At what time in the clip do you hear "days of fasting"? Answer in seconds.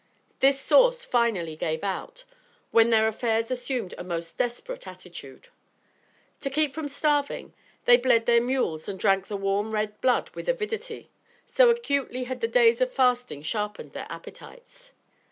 12.47-13.43